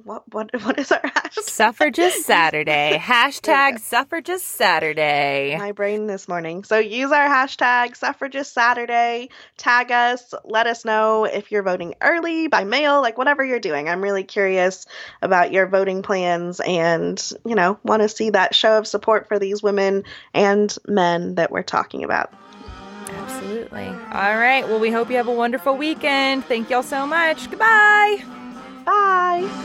what 0.02 0.24
what 0.32 0.50
what 0.62 0.78
is 0.78 0.90
our 0.90 1.00
hashtag? 1.00 1.42
Suffragist 1.42 2.24
Saturday. 2.24 2.98
hashtag 3.00 3.78
Suffragist 3.78 4.44
Saturday. 4.46 5.56
My 5.58 5.72
brain 5.72 6.06
this 6.06 6.28
morning. 6.28 6.64
So 6.64 6.78
use 6.78 7.12
our 7.12 7.28
hashtag 7.28 7.96
Suffragist 7.96 8.52
Saturday. 8.52 9.30
Tag 9.56 9.92
us. 9.92 10.34
Let 10.44 10.66
us 10.66 10.84
know 10.84 11.24
if 11.24 11.52
you're 11.52 11.62
voting 11.62 11.94
early, 12.00 12.48
by 12.48 12.64
mail, 12.64 13.00
like 13.00 13.16
whatever 13.18 13.44
you're 13.44 13.60
doing. 13.60 13.88
I'm 13.88 14.02
really 14.02 14.24
curious 14.24 14.86
about 15.22 15.52
your 15.52 15.66
voting 15.66 16.02
plans 16.02 16.60
and, 16.60 17.22
you 17.44 17.54
know, 17.54 17.78
want 17.84 18.02
to 18.02 18.08
see 18.08 18.30
that 18.30 18.54
show 18.54 18.78
of 18.78 18.86
support 18.86 19.28
for 19.28 19.38
these 19.38 19.62
women 19.62 20.04
and 20.32 20.76
men 20.86 21.36
that 21.36 21.50
we're 21.50 21.62
talking 21.62 22.04
about. 22.04 22.32
Absolutely. 23.08 23.86
All 23.86 24.36
right. 24.36 24.66
Well, 24.66 24.80
we 24.80 24.90
hope 24.90 25.10
you 25.10 25.16
have 25.16 25.28
a 25.28 25.32
wonderful 25.32 25.76
weekend. 25.76 26.44
Thank 26.46 26.70
y'all 26.70 26.82
so 26.82 27.06
much. 27.06 27.48
Goodbye. 27.50 28.43
Bye. 28.84 29.64